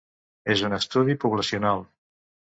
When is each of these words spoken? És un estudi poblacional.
És 0.53 0.63
un 0.69 0.75
estudi 0.77 1.17
poblacional. 1.25 1.87